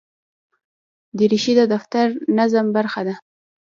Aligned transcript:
دریشي 1.17 1.53
د 1.59 1.61
دفتري 1.73 2.13
نظم 2.37 2.65
برخه 2.75 3.01
ده. 3.07 3.15